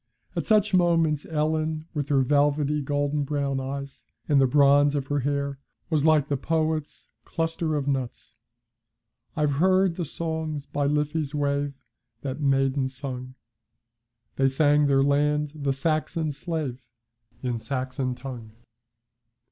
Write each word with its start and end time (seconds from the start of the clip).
At 0.35 0.47
such 0.47 0.73
moments 0.73 1.27
Ellen, 1.29 1.85
with 1.93 2.09
her 2.09 2.21
velvety 2.23 2.81
golden 2.81 3.23
brown 3.23 3.59
eyes, 3.59 4.03
and 4.27 4.41
the 4.41 4.47
bronze 4.47 4.95
of 4.95 5.05
her 5.09 5.19
hair, 5.19 5.59
was 5.91 6.03
like 6.03 6.27
the 6.27 6.37
poet's 6.37 7.09
'Cluster 7.23 7.75
of 7.75 7.87
Nuts.' 7.87 8.33
I've 9.35 9.51
heard 9.61 9.97
the 9.97 10.05
songs 10.05 10.65
by 10.65 10.87
Liffey's 10.87 11.35
wave 11.35 11.77
That 12.23 12.41
maidens 12.41 12.95
sung. 12.95 13.35
They 14.37 14.49
sang 14.49 14.87
their 14.87 15.03
land, 15.03 15.51
the 15.53 15.71
Saxon's 15.71 16.35
slave, 16.35 16.81
In 17.43 17.59
Saxon 17.59 18.15
tongue. 18.15 18.53